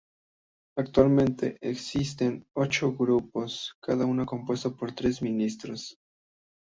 [0.79, 5.95] Actualmente existen ocho grupos, cada uno compuesto por tres ministros.